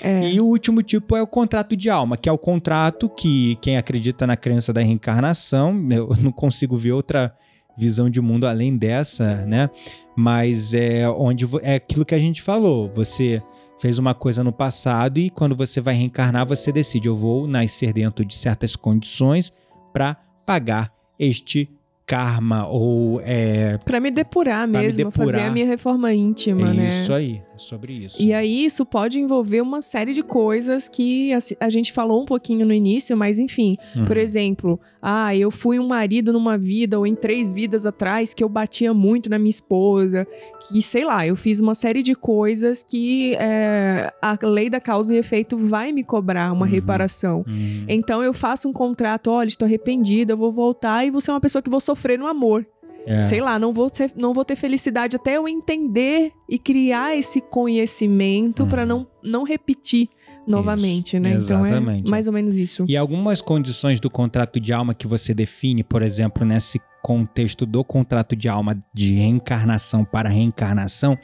[0.02, 0.30] É.
[0.32, 3.78] E o último tipo é o contrato de alma, que é o contrato que quem
[3.78, 7.34] acredita na crença da reencarnação, eu não consigo ver outra
[7.78, 9.70] visão de mundo além dessa, né?
[10.16, 13.42] Mas é onde é aquilo que a gente falou, você
[13.80, 17.92] fez uma coisa no passado e quando você vai reencarnar, você decide eu vou nascer
[17.94, 19.52] dentro de certas condições
[19.92, 21.70] para pagar este
[22.06, 25.50] karma ou é, Pra me depurar Pra me mesmo, fazer depurar.
[25.50, 26.88] a minha reforma íntima, é né?
[26.90, 28.22] isso aí, sobre isso.
[28.22, 32.26] E aí, isso pode envolver uma série de coisas que a, a gente falou um
[32.26, 33.78] pouquinho no início, mas enfim.
[33.96, 34.06] Uhum.
[34.06, 38.44] Por exemplo, ah, eu fui um marido numa vida ou em três vidas atrás que
[38.44, 40.28] eu batia muito na minha esposa,
[40.68, 45.14] que sei lá, eu fiz uma série de coisas que é, a lei da causa
[45.14, 46.72] e efeito vai me cobrar uma Uhum.
[46.72, 47.46] reparação.
[47.48, 47.86] Hum.
[47.88, 51.42] Então eu faço um contrato, olha, estou arrependida, eu vou voltar e vou ser uma
[51.42, 52.66] pessoa que vou sofrer no amor.
[53.06, 53.24] É.
[53.24, 57.42] Sei lá, não vou, ser- não vou ter felicidade até eu entender e criar esse
[57.42, 58.88] conhecimento pra Uhum.
[58.88, 60.08] não, não repetir
[60.48, 61.32] novamente, né?
[61.34, 62.08] Então exatamente.
[62.08, 62.86] é mais ou menos isso.
[62.88, 67.84] E algumas condições do contrato de alma que você define, por exemplo, nesse contexto do
[67.84, 71.18] contrato de alma de reencarnação para reencarnação,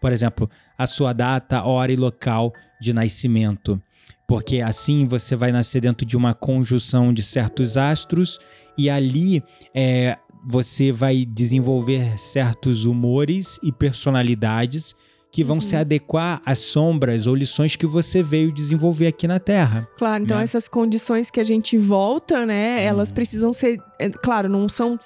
[0.00, 3.80] por exemplo, a sua data, hora e local de nascimento.
[4.32, 8.38] Porque assim você vai nascer dentro de uma conjunção de certos astros
[8.78, 9.42] e ali
[9.74, 10.16] é,
[10.46, 14.94] você vai desenvolver certos humores e personalidades
[15.30, 15.60] que vão Uhum.
[15.62, 19.88] se adequar às sombras ou lições que você veio desenvolver aqui na Terra.
[19.96, 20.42] Claro, então né?
[20.44, 22.84] essas condições que a gente volta, né?
[22.84, 23.14] Elas Uhum.
[23.14, 23.78] precisam ser.
[23.98, 24.98] é, claro, não são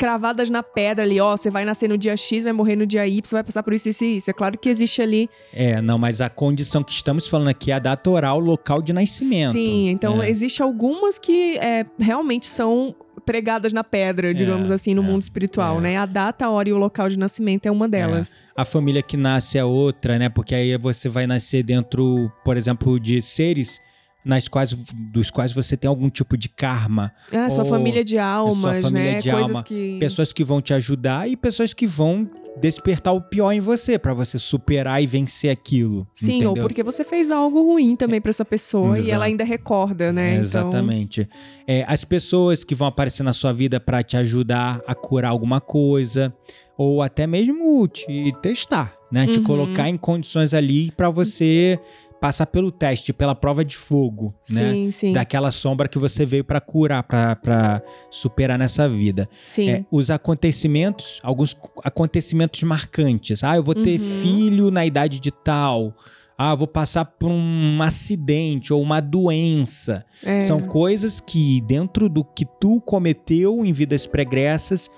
[0.00, 3.06] cravadas na pedra ali, ó, você vai nascer no dia X, vai morrer no dia
[3.06, 4.30] Y, vai passar por isso, isso e isso.
[4.30, 5.28] É claro que existe ali.
[5.52, 8.94] É, não, mas a condição que estamos falando aqui é a data oral, local de
[8.94, 9.52] nascimento.
[9.52, 10.30] Sim, então É.
[10.30, 15.76] existe algumas que é, realmente são pregadas na pedra, digamos assim, no é, mundo espiritual,
[15.76, 15.80] é.
[15.82, 15.96] né?
[15.98, 18.34] A data, a hora e o local de nascimento é uma delas.
[18.56, 20.30] A família que nasce é outra, né?
[20.30, 23.78] Porque aí você vai nascer dentro, por exemplo, de seres
[24.24, 24.72] nas quais,
[25.12, 27.12] dos quais você tem algum tipo de karma.
[27.32, 29.18] Ah, sua família de almas, família né?
[29.20, 29.62] de Coisas alma.
[29.62, 29.96] que.
[29.98, 32.28] Pessoas que vão te ajudar e pessoas que vão
[32.60, 36.06] despertar o pior em você, para você superar e vencer aquilo.
[36.12, 36.50] Sim, entendeu?
[36.50, 39.14] ou porque você fez algo ruim também pra essa pessoa e Exato.
[39.14, 40.30] ela ainda recorda, né?
[40.32, 41.28] É, Então, exatamente.
[41.66, 45.60] É, as pessoas que vão aparecer na sua vida para te ajudar a curar alguma
[45.60, 46.34] coisa,
[46.76, 49.26] ou até mesmo te testar, né?
[49.28, 49.44] Te Uhum.
[49.44, 51.78] colocar em condições ali para você
[52.20, 54.72] passar pelo teste, pela prova de fogo, né?
[54.72, 59.28] sim, sim, Daquela sombra que você veio para curar, para superar nessa vida.
[59.42, 59.70] sim.
[59.70, 63.42] É, os acontecimentos, alguns acontecimentos marcantes.
[63.42, 64.20] Ah, eu vou ter Uhum.
[64.20, 65.94] filho na idade de tal.
[66.36, 70.04] Ah, eu vou passar por um acidente ou uma doença.
[70.24, 70.40] É.
[70.40, 74.90] São coisas que, dentro do que tu cometeu em vidas pregressas,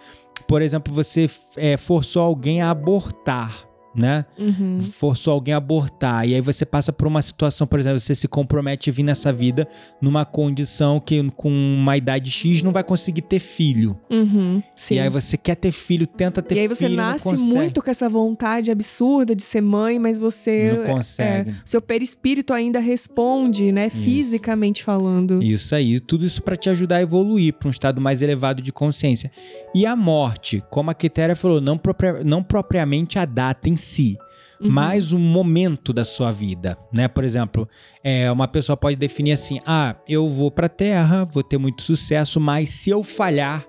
[0.47, 4.25] por exemplo, você é, forçou alguém a abortar, né?
[4.39, 4.81] Uhum.
[4.81, 6.27] Forçou alguém a abortar.
[6.27, 9.33] E aí você passa por uma situação, por exemplo, você se compromete a vir nessa
[9.33, 9.67] vida
[10.01, 13.99] numa condição que com uma idade X não vai conseguir ter filho.
[14.11, 14.63] Uhum.
[14.91, 17.83] E aí você quer ter filho, tenta ter E aí filho, você não nasce muito
[17.83, 20.73] com essa vontade absurda de ser mãe, mas você.
[20.73, 21.51] Não consegue.
[21.51, 23.91] é, seu perispírito ainda responde, né?
[23.91, 25.43] Fisicamente falando.
[25.43, 28.73] Isso aí, tudo isso para te ajudar a evoluir para um estado mais elevado de
[28.73, 29.31] consciência.
[29.75, 34.17] E a morte, como a Quitéria falou, não, propria- não propriamente a data em si,
[34.61, 34.71] Uhum.
[34.71, 37.09] mas o momento da sua vida, né?
[37.09, 37.69] Por exemplo,
[38.05, 41.83] é, uma pessoa pode definir assim: ah, eu vou para a Terra, vou ter muito
[41.83, 43.67] sucesso, mas se eu falhar,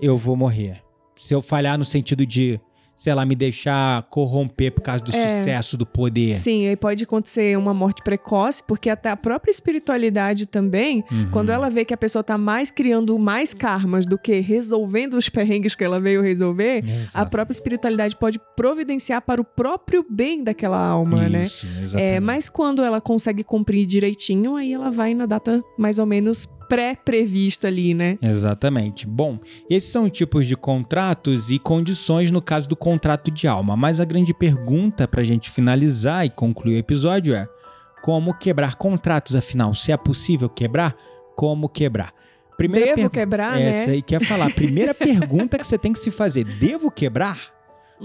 [0.00, 0.82] eu vou morrer.
[1.14, 2.58] Se eu falhar no sentido de,
[3.02, 5.26] sei lá, me deixar corromper por causa do É.
[5.26, 6.34] sucesso, do poder.
[6.36, 11.28] Sim, aí pode acontecer uma morte precoce, porque até a própria espiritualidade também, Uhum.
[11.32, 15.28] quando ela vê que a pessoa tá mais criando mais karmas do que resolvendo os
[15.28, 17.30] perrengues que ela veio resolver, a Exato.
[17.32, 21.42] própria espiritualidade pode providenciar para o próprio bem daquela alma, né?
[21.42, 22.20] Isso, É, exatamente.
[22.20, 27.68] mas quando ela consegue cumprir direitinho, aí ela vai na data mais ou menos pré-prevista
[27.68, 28.18] ali, né?
[28.22, 29.06] Exatamente.
[29.06, 33.76] Bom, esses são tipos de contratos e condições no caso do contrato de alma.
[33.76, 37.46] Mas a grande pergunta para a gente finalizar e concluir o episódio é:
[38.02, 39.34] como quebrar contratos?
[39.36, 40.96] Afinal, se é possível quebrar,
[41.36, 42.12] como quebrar?
[42.58, 43.92] Devo per- quebrar, Essa né?
[43.94, 44.52] aí que ia falar.
[44.54, 47.38] Primeira pergunta que você tem que se fazer: devo quebrar?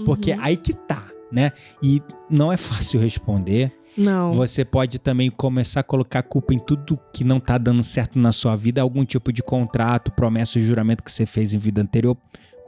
[0.04, 0.38] Porque Uhum.
[0.40, 1.02] aí que tá,
[1.32, 1.52] né?
[1.82, 3.72] E não é fácil responder.
[3.98, 4.32] Não.
[4.32, 8.30] Você pode também começar a colocar culpa em tudo que não tá dando certo na
[8.32, 12.16] sua vida, algum tipo de contrato, promessa juramento que você fez em vida anterior,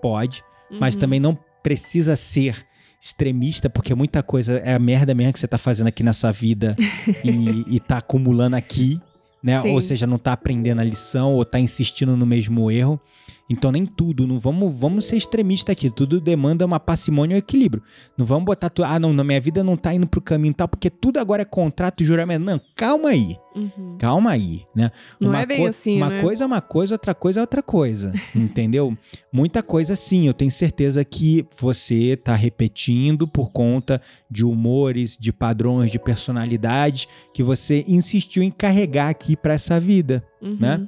[0.03, 0.43] pode,
[0.79, 1.01] mas Uhum.
[1.01, 2.67] também não precisa ser
[3.01, 6.77] extremista, porque muita coisa é a merda mesmo que você tá fazendo aqui nessa vida
[7.25, 9.01] e, e tá acumulando aqui,
[9.43, 9.59] né?
[9.61, 9.73] Sim.
[9.73, 13.01] Ou seja, não tá aprendendo a lição ou tá insistindo no mesmo erro.
[13.51, 17.39] Então nem tudo, não vamos, vamos ser extremista aqui, tudo demanda uma parcimônia e um
[17.39, 17.83] equilíbrio.
[18.17, 20.69] Não vamos botar tu, ah, não, na minha vida não tá indo pro caminho tal,
[20.69, 22.45] porque tudo agora é contrato e juramento.
[22.45, 23.37] Não, calma aí.
[23.57, 23.97] Uhum.
[23.99, 24.93] Calma aí, né?
[25.19, 26.23] Não é bem assim, Uma né?
[26.23, 28.97] coisa é uma coisa, outra coisa é outra coisa, entendeu?
[29.33, 35.33] Muita coisa sim, eu tenho certeza que você tá repetindo por conta de humores, de
[35.33, 40.57] padrões, de personalidade que você insistiu em carregar aqui pra essa vida, Uhum.
[40.61, 40.87] né?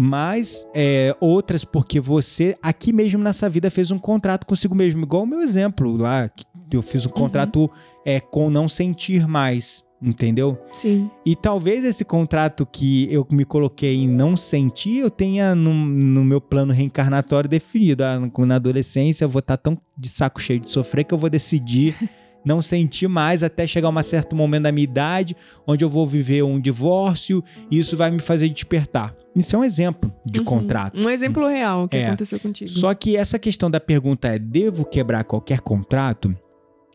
[0.00, 5.24] Mas é, outras porque você aqui mesmo nessa vida fez um contrato consigo mesmo, igual
[5.24, 7.68] o meu exemplo lá, que eu fiz um contrato
[8.06, 10.56] é, com não sentir mais, entendeu?
[10.72, 11.10] Sim.
[11.26, 16.24] E talvez esse contrato que eu me coloquei em não sentir, eu tenha no, no
[16.24, 18.04] meu plano reencarnatório definido.
[18.04, 21.28] Ah, na adolescência eu vou estar tão de saco cheio de sofrer que eu vou
[21.28, 21.96] decidir
[22.44, 26.42] não sentir mais até chegar um certo momento da minha idade, onde eu vou viver
[26.42, 29.14] um divórcio e isso vai me fazer despertar.
[29.38, 30.44] Isso é um exemplo de Uhum.
[30.44, 30.98] contrato.
[30.98, 32.06] Um exemplo real que É.
[32.08, 32.70] aconteceu contigo.
[32.70, 36.34] Só que essa questão da pergunta é: devo quebrar qualquer contrato?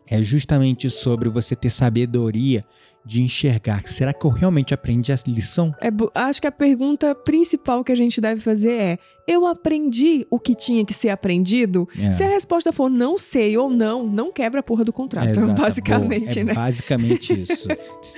[0.06, 2.66] É justamente sobre você ter sabedoria
[3.06, 3.84] de enxergar.
[3.86, 5.74] Será que eu realmente aprendi a lição?
[5.82, 10.40] É acho que a pergunta principal que a gente deve fazer é: eu aprendi o
[10.40, 11.88] que tinha que ser aprendido?
[12.00, 12.12] É.
[12.12, 15.30] Se a resposta for não sei ou não, não quebra a porra do contrato.
[15.30, 16.54] Exato, basicamente, é né?
[16.54, 17.68] Basicamente isso.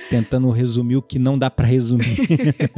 [0.08, 2.16] Tentando resumir o que não dá pra resumir.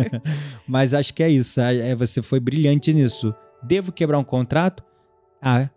[0.67, 1.61] Mas acho que é isso.
[1.61, 3.35] É, você foi brilhante nisso.
[3.63, 4.83] Devo quebrar um contrato?
[5.43, 5.69] A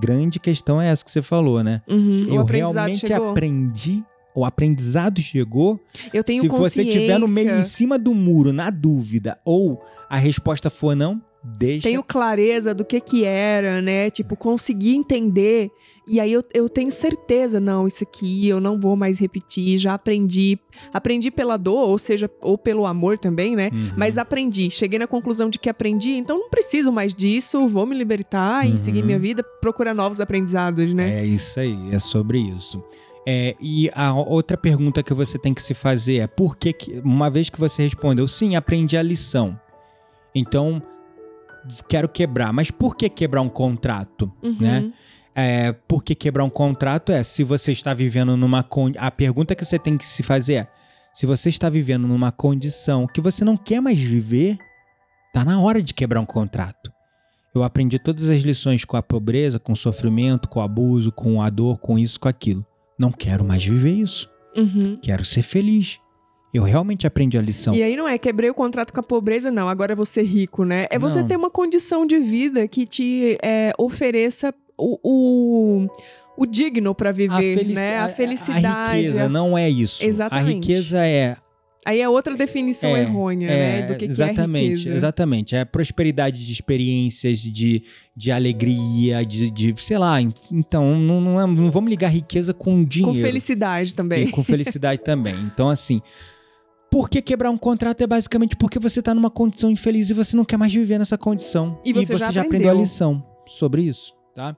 [0.00, 1.82] grande questão é essa que você falou, né?
[1.88, 2.10] Uhum.
[2.28, 3.30] Eu realmente chegou.
[3.30, 4.04] aprendi.
[4.34, 5.80] O aprendizado chegou.
[6.14, 6.82] Eu tenho Se você consciência.
[6.98, 11.88] estiver no meio em cima do muro, na dúvida, ou a resposta for não, deixa.
[11.88, 14.08] Tenho clareza do que que era, né?
[14.10, 15.68] Tipo, consegui entender.
[16.06, 19.94] E aí eu, eu tenho certeza, não, isso aqui eu não vou mais repetir, já
[19.94, 20.58] aprendi.
[20.92, 23.70] Aprendi pela dor, ou seja, ou pelo amor também, né?
[23.72, 23.90] Uhum.
[23.96, 24.70] Mas aprendi.
[24.70, 28.70] Cheguei na conclusão de que aprendi, então não preciso mais disso, vou me libertar e
[28.70, 28.76] Uhum.
[28.76, 31.20] seguir minha vida, procurar novos aprendizados, né?
[31.20, 32.82] É isso aí, é sobre isso.
[33.32, 37.00] É, e a outra pergunta que você tem que se fazer é por que, que
[37.04, 39.56] uma vez que você respondeu sim, aprendi a lição.
[40.34, 40.82] Então,
[41.88, 42.52] quero quebrar.
[42.52, 44.56] Mas por que quebrar um contrato, Uhum.
[44.58, 44.92] né?
[45.32, 48.64] É, porque quebrar um contrato é se você está vivendo numa.
[48.64, 48.90] Con...
[48.98, 50.68] A pergunta que você tem que se fazer é:
[51.14, 54.58] se você está vivendo numa condição que você não quer mais viver,
[55.32, 56.92] tá na hora de quebrar um contrato.
[57.54, 61.40] Eu aprendi todas as lições com a pobreza, com o sofrimento, com o abuso, com
[61.40, 62.66] a dor, com isso, com aquilo.
[63.00, 64.28] Não quero mais viver isso.
[64.54, 64.98] Uhum.
[65.00, 65.98] Quero ser feliz.
[66.52, 67.72] Eu realmente aprendi a lição.
[67.72, 69.68] E aí não é quebrei o contrato com a pobreza, não.
[69.68, 70.86] Agora é você rico, né?
[70.90, 71.28] É você Não.
[71.28, 75.86] ter uma condição de vida que te é, ofereça o, o,
[76.36, 77.98] o digno pra viver, felici- né?
[77.98, 78.66] A felicidade.
[78.66, 80.04] A riqueza a- não é isso.
[80.04, 80.48] Exatamente.
[80.48, 81.36] A riqueza é
[81.86, 83.82] Aí é outra definição É, errônea, É, né?
[83.86, 84.94] Do que, que é exatamente, riqueza.
[84.96, 85.56] exatamente.
[85.56, 87.82] É prosperidade de experiências, de,
[88.14, 90.20] de alegria, de, de sei lá.
[90.20, 93.14] en- Então, não, não, é- não vamos ligar riqueza com dinheiro.
[93.18, 94.28] Com felicidade também.
[94.28, 95.34] E com felicidade também.
[95.52, 96.02] Então, assim,
[96.90, 100.36] por que quebrar um contrato é basicamente porque você tá numa condição infeliz e você
[100.36, 101.80] não quer mais viver nessa condição.
[101.84, 104.54] E você já aprendeu a lição sobre isso, tá?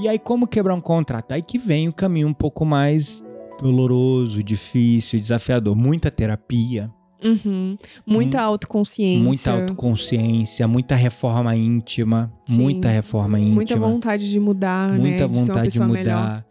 [0.00, 1.32] E aí, como quebrar um contrato?
[1.32, 3.22] Aí que vem o caminho um pouco mais
[3.62, 5.74] doloroso, difícil, desafiador.
[5.76, 6.90] Muita terapia,
[7.20, 7.76] Uhum.
[8.06, 9.24] Muita autoconsciência.
[9.24, 12.60] muita autoconsciência, muita reforma íntima, Sim.
[12.62, 13.54] muita reforma íntima.
[13.56, 15.16] Muita vontade de mudar, muita né?
[15.16, 15.98] De uma vontade de pessoa mudar.
[16.04, 16.44] melhor.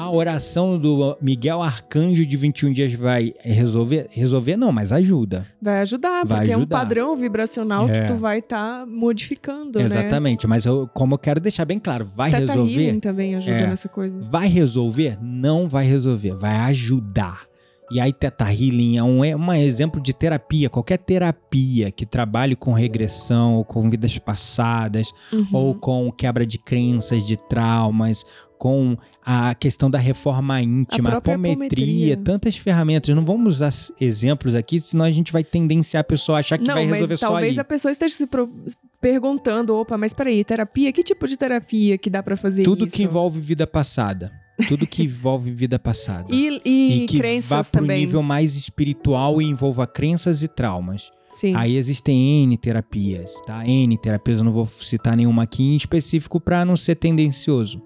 [0.00, 4.06] A oração do Miguel Arcanjo de 21 dias vai resolver?
[4.12, 5.44] Resolver não, mas ajuda.
[5.60, 6.78] Vai ajudar, Vai porque é um ajudar.
[6.78, 8.00] padrão vibracional É.
[8.02, 9.84] que tu vai estar modificando, né?
[9.84, 12.72] Exatamente, mas eu, como eu quero deixar bem claro, vai Teta resolver?
[12.86, 13.66] Healing também ajuda É.
[13.66, 14.20] nessa coisa.
[14.22, 15.18] Vai resolver?
[15.20, 17.48] Não vai resolver, vai ajudar.
[17.90, 20.68] E aí, Teta Healing é um, é um exemplo de terapia.
[20.68, 25.46] Qualquer terapia que trabalhe com regressão, ou com vidas passadas, Uhum.
[25.54, 28.24] ou com quebra de crenças, de traumas,
[28.58, 33.14] com a questão da reforma íntima, a, apometria, tantas ferramentas.
[33.14, 36.66] Não vamos usar exemplos aqui, senão a gente vai tendenciar a pessoa a achar que
[36.66, 37.60] Não, vai resolver mas só talvez ali.
[37.60, 38.50] a pessoa esteja se pro-
[39.00, 40.92] perguntando, opa, mas peraí, terapia?
[40.92, 42.96] Que tipo de terapia que dá pra fazer Tudo isso?
[42.96, 44.32] que envolve vida passada.
[44.66, 46.26] Tudo que envolve vida passada.
[46.34, 48.00] E, e, que vá crenças pro também.
[48.00, 51.10] nível mais espiritual e envolva crenças e traumas.
[51.30, 51.54] Sim.
[51.54, 53.66] Aí existem N terapias, tá?
[53.66, 57.82] N terapias, eu não vou citar nenhuma aqui em específico para não ser tendencioso.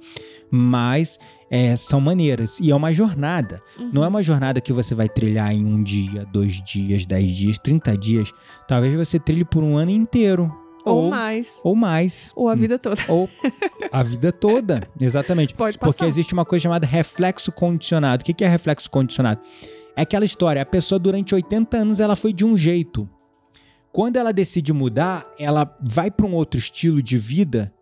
[0.50, 1.18] Mas
[1.50, 2.58] é, são maneiras.
[2.60, 3.60] E é uma jornada.
[3.78, 3.90] Uhum.
[3.92, 7.58] Não é uma jornada que você vai trilhar em um dia, dois dias, dez dias,
[7.58, 8.32] 30 dias.
[8.68, 10.52] Talvez você trilhe por um ano inteiro.
[10.84, 11.60] Ou, mais.
[11.62, 12.32] Ou mais.
[12.34, 13.02] Ou a vida toda.
[13.08, 13.28] Ou
[13.90, 14.88] a vida toda.
[15.00, 15.54] Exatamente.
[15.54, 15.92] Pode passar.
[15.92, 18.22] Porque existe uma coisa chamada reflexo condicionado.
[18.22, 19.40] O que que é reflexo condicionado?
[19.96, 23.08] É aquela história, a pessoa durante 80 anos ela foi de um jeito.
[23.92, 27.72] Quando ela decide mudar, ela vai para um outro estilo de vida,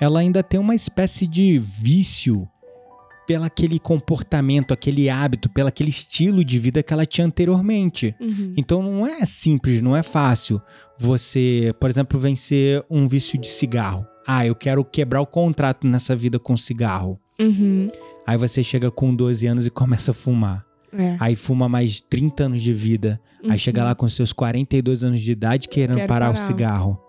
[0.00, 2.48] ela ainda tem uma espécie de vício
[3.26, 8.14] pelo aquele comportamento, aquele hábito, pelo aquele estilo de vida que ela tinha anteriormente.
[8.20, 8.54] Uhum.
[8.56, 10.60] Então não é simples, não é fácil
[10.98, 14.04] você, por exemplo, vencer um vício de cigarro.
[14.26, 17.20] Ah, eu quero quebrar o contrato nessa vida com cigarro.
[17.38, 17.88] Uhum.
[18.26, 20.65] Aí você chega com 12 anos e começa a fumar.
[20.98, 21.16] É.
[21.20, 23.20] Aí fuma mais 30 anos de vida.
[23.48, 26.46] Aí chega lá com seus 42 anos de idade querendo Quero parar, o parar.
[26.46, 27.05] cigarro.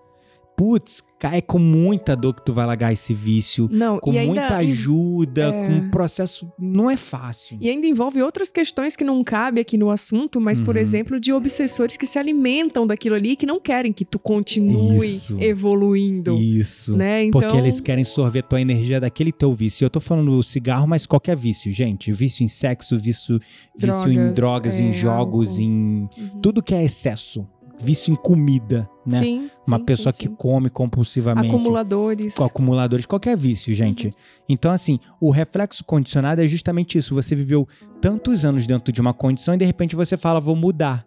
[0.58, 3.70] Putz, é com muita dor que tu vai largar esse vício.
[3.72, 5.52] Não, Com ainda muita ajuda, é.
[5.52, 6.52] com um processo.
[6.58, 7.60] Não é fácil.
[7.62, 10.82] E ainda envolve outras questões que não cabe aqui no assunto, mas, por Uhum.
[10.82, 15.06] exemplo, de obsessores que se alimentam daquilo ali e que não querem que tu continue
[15.08, 15.38] Isso.
[15.39, 16.36] evoluindo.
[16.36, 16.98] Isso.
[16.98, 17.26] Né?
[17.26, 19.86] Então, Porque eles querem sorver tua energia daquele teu vício.
[19.86, 22.12] Eu tô falando do cigarro, mas qualquer vício, gente.
[22.12, 23.39] Vício em sexo, vício,
[23.78, 25.62] vício em Drogas, drogas, em é, jogos, álcool.
[25.62, 26.41] em Uhum.
[26.41, 27.46] tudo que é excesso.
[27.80, 29.17] Vício em comida, né?
[29.17, 31.48] Sim, Uma sim, pessoa sim, que come compulsivamente.
[31.48, 32.36] Acumuladores.
[32.36, 34.08] Com acumuladores, qualquer vício, gente.
[34.08, 34.13] Uhum.
[34.50, 37.15] Então, assim, o reflexo condicionado é justamente isso.
[37.15, 37.67] Você viveu
[38.02, 41.06] tantos anos dentro de uma condição e de repente você fala, vou mudar.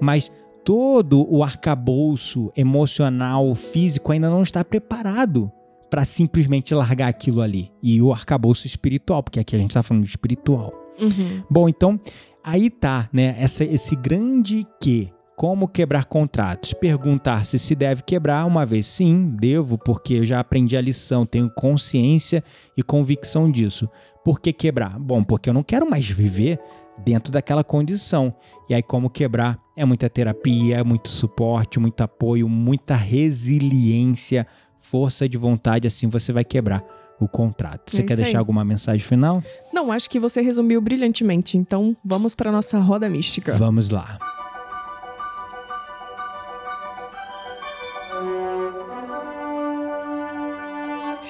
[0.00, 0.30] Mas
[0.64, 5.50] todo o arcabouço emocional, físico ainda não está preparado
[5.90, 7.70] para simplesmente largar aquilo ali.
[7.82, 10.72] E o arcabouço espiritual, porque aqui a gente está falando de espiritual.
[10.98, 11.42] Uhum.
[11.50, 12.00] Bom, então,
[12.42, 13.36] aí tá, né?
[13.38, 15.12] Essa, esse grande que.
[15.36, 16.72] Como quebrar contratos?
[16.74, 18.86] Perguntar-se se deve quebrar uma vez.
[18.86, 22.44] Sim, devo, porque eu já aprendi a lição, tenho consciência
[22.76, 23.88] e convicção disso.
[24.24, 24.98] Por que quebrar?
[25.00, 26.60] Bom, porque eu não quero mais viver
[27.02, 28.32] dentro daquela condição.
[28.68, 29.58] E aí, como quebrar?
[29.76, 34.46] É muita terapia, é muito suporte, muito apoio, muita resiliência,
[34.80, 36.84] força de vontade, assim você vai quebrar
[37.18, 37.90] o contrato.
[37.90, 38.24] Você É quer isso aí.
[38.26, 39.42] deixar alguma mensagem final?
[39.72, 41.56] Não, acho que você resumiu brilhantemente.
[41.56, 43.54] Então, vamos para nossa roda mística.
[43.56, 44.18] Vamos lá.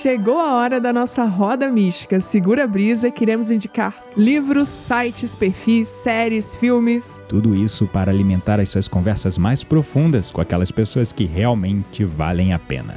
[0.03, 2.21] Chegou a hora da nossa roda mística.
[2.21, 7.21] Segura a brisa, queremos indicar livros, sites, perfis, séries, filmes.
[7.29, 12.53] Tudo isso para alimentar as suas conversas mais profundas com aquelas pessoas que realmente valem
[12.53, 12.97] a pena.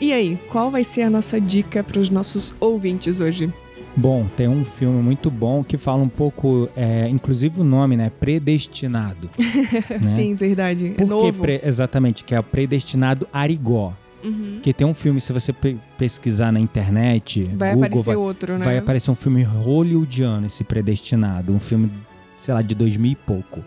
[0.00, 3.54] E aí, qual vai ser a nossa dica para os nossos ouvintes hoje?
[3.96, 8.10] Bom, tem um filme muito bom que fala um pouco, é, inclusive o nome, né?
[8.10, 9.30] Predestinado.
[9.38, 10.02] né?
[10.02, 10.94] Sim, verdade.
[10.96, 11.42] Por é novo.
[11.42, 13.92] pre- exatamente, que é o Predestinado Arigó.
[14.24, 14.60] Uhum.
[14.62, 18.58] Que tem um filme, se você pe- pesquisar na internet, Vai Google, aparecer vai, outro,
[18.58, 18.64] né?
[18.64, 21.52] vai aparecer um filme hollywoodiano, esse Predestinado.
[21.52, 21.90] Um filme,
[22.36, 23.64] sei lá, de 2000 e pouco.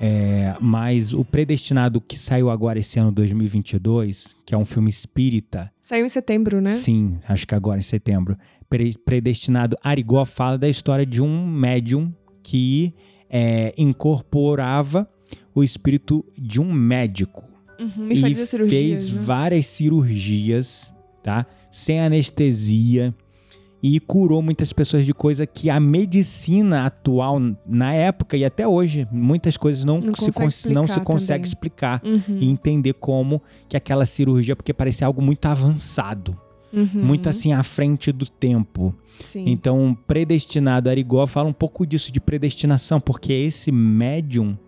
[0.00, 5.72] É, mas o Predestinado que saiu agora esse ano, 2022, que é um filme espírita,
[5.82, 6.70] Saiu em setembro, né?
[6.70, 8.36] Sim, acho que agora em setembro.
[8.70, 12.94] Pre- Predestinado Arigó fala da história de um médium que
[13.28, 15.08] é, incorporava
[15.54, 17.47] o espírito de um médico.
[17.78, 18.10] Uhum.
[18.10, 18.70] E fazia cirurgias,
[19.08, 19.22] fez né?
[19.24, 21.46] várias cirurgias, tá?
[21.70, 23.14] Sem anestesia.
[23.80, 29.06] E curou muitas pessoas de coisa que a medicina atual, na época e até hoje,
[29.12, 31.48] muitas coisas não, Não se, não se explicar consegue também.
[31.48, 32.38] explicar Uhum.
[32.40, 36.36] e entender como que aquela cirurgia, porque parecia algo muito avançado,
[36.72, 36.88] Uhum.
[36.94, 38.92] muito assim à frente do tempo.
[39.24, 39.44] Sim.
[39.46, 44.58] Então, predestinado Arigó fala um pouco disso de predestinação, porque esse médium,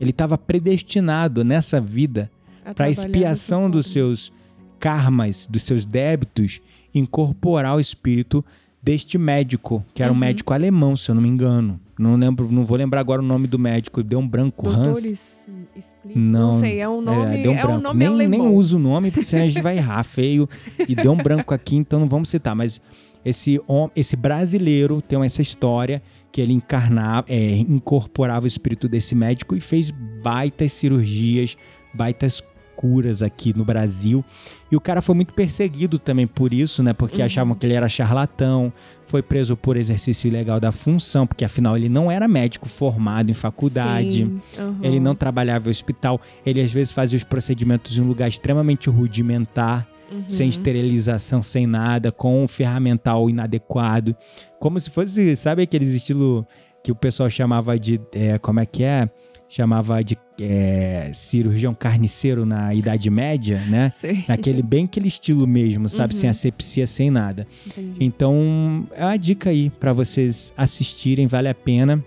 [0.00, 2.28] ele estava predestinado nessa vida
[2.74, 4.32] para expiação dos seus
[4.78, 6.60] karmas, dos seus débitos,
[6.94, 8.44] incorporar o espírito
[8.82, 10.20] deste médico, que era um Uhum.
[10.20, 11.80] médico alemão, se eu não me engano.
[11.98, 14.76] Não lembro, não vou lembrar agora o nome do médico, deu um branco, Hans.
[14.76, 16.18] Doutores, explica.
[16.18, 17.78] Não, Não sei, é um nome, É, deu um é branco.
[17.78, 18.38] um nome nem, alemão.
[18.46, 20.48] nem uso o nome, porque senão a gente vai errar feio.
[20.86, 22.54] E deu um branco aqui, então não vamos citar.
[22.54, 22.80] Mas
[23.24, 23.58] esse,
[23.96, 29.60] esse brasileiro tem essa história que ele encarnava, é, incorporava o espírito desse médico e
[29.60, 29.90] fez
[30.22, 31.56] baitas cirurgias,
[31.94, 32.42] baitas
[32.76, 34.24] curas aqui no Brasil.
[34.70, 36.92] E o cara foi muito perseguido também por isso, né?
[36.92, 37.26] Porque Uhum.
[37.26, 38.72] achavam que ele era charlatão,
[39.06, 43.34] foi preso por exercício ilegal da função, porque afinal ele não era médico formado em
[43.34, 44.30] faculdade.
[44.58, 44.78] Aham.
[44.82, 48.90] Ele não trabalhava em hospital, ele às vezes fazia os procedimentos em um lugar extremamente
[48.90, 50.22] rudimentar, Uhum.
[50.28, 54.14] sem esterilização, sem nada, com um ferramental inadequado.
[54.60, 56.46] Como se fosse, sabe aqueles estilo
[56.84, 58.00] que o pessoal chamava de.
[58.14, 59.08] é, como é que é?
[59.48, 63.88] Chamava de é, cirurgião carniceiro na Idade Média, né?
[63.94, 66.14] Sei, Naquele bem aquele estilo mesmo, sabe?
[66.14, 66.20] Uhum.
[66.20, 67.46] Sem asepsia, sem nada.
[67.66, 67.96] entendi.
[68.00, 72.02] Então, é uma dica aí pra vocês assistirem, vale a pena.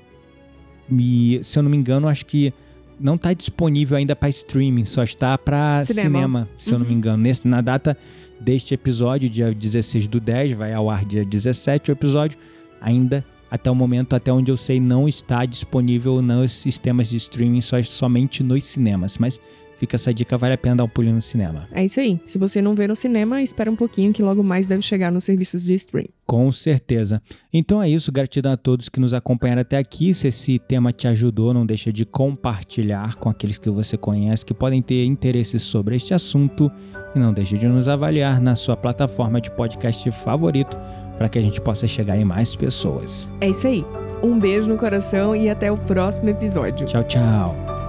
[0.91, 2.53] E, se eu não me engano, acho que
[2.99, 6.03] não tá disponível ainda pra streaming, só está pra Cinema.
[6.17, 6.97] cinema, se eu não me Uhum.
[6.97, 7.23] engano.
[7.23, 7.97] Nesse, na data
[8.41, 12.37] deste episódio, dia 16 do 10, vai ao ar dia 17 o episódio,
[12.81, 17.61] ainda até o momento, até onde eu sei, não está disponível nos sistemas de streaming,
[17.61, 19.17] só, somente nos cinemas.
[19.17, 19.39] Mas
[19.79, 21.67] fica essa dica, vale a pena dar um pulinho no cinema.
[21.71, 22.19] É isso aí.
[22.25, 25.23] Se você não vê no cinema, espera um pouquinho que logo mais deve chegar nos
[25.23, 26.07] serviços de stream.
[26.27, 27.21] Com certeza.
[27.51, 30.13] Então é isso, gratidão a todos que nos acompanharam até aqui.
[30.13, 34.53] Se esse tema te ajudou, não deixa de compartilhar com aqueles que você conhece que
[34.53, 36.69] podem ter interesse sobre este assunto
[37.15, 40.77] e não deixe de nos avaliar na sua plataforma de podcast favorito
[41.19, 43.29] para que a gente possa chegar em mais pessoas.
[43.41, 43.85] É isso aí.
[44.23, 46.87] Um beijo no coração e até o próximo episódio.
[46.87, 47.88] Tchau, tchau.